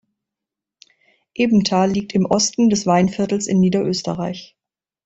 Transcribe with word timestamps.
Ebenthal 1.35 1.91
liegt 1.91 2.15
im 2.15 2.25
Osten 2.25 2.71
des 2.71 2.87
Weinviertels 2.87 3.45
in 3.45 3.59
Niederösterreich. 3.59 4.57